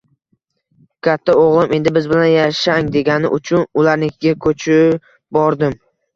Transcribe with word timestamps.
Katta 1.07 1.35
o`g`lim 1.41 1.75
endi 1.77 1.93
biz 1.97 2.07
bilan 2.13 2.31
yashang 2.31 2.89
degani 2.97 3.33
uchun 3.39 3.67
ularnikiga 3.83 4.35
ko`chib 4.49 5.07
bordim 5.41 5.79